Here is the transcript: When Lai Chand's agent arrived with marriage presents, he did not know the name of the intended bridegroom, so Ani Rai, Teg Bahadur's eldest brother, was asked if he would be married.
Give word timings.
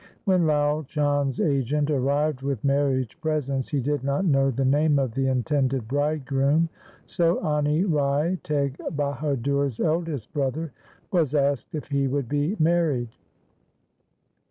When 0.25 0.47
Lai 0.47 0.81
Chand's 0.87 1.39
agent 1.39 1.91
arrived 1.91 2.41
with 2.41 2.63
marriage 2.63 3.15
presents, 3.21 3.67
he 3.69 3.79
did 3.79 4.03
not 4.03 4.25
know 4.25 4.49
the 4.49 4.65
name 4.65 4.97
of 4.97 5.13
the 5.13 5.27
intended 5.27 5.87
bridegroom, 5.87 6.69
so 7.05 7.39
Ani 7.45 7.83
Rai, 7.83 8.37
Teg 8.41 8.77
Bahadur's 8.95 9.79
eldest 9.79 10.33
brother, 10.33 10.71
was 11.11 11.35
asked 11.35 11.75
if 11.75 11.89
he 11.89 12.07
would 12.07 12.27
be 12.27 12.55
married. 12.57 13.09